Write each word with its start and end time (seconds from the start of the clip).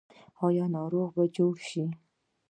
آیا 0.45 0.65
ناروغ 0.75 1.09
به 1.15 1.23
جوړ 1.35 1.53
شي؟ 1.69 1.83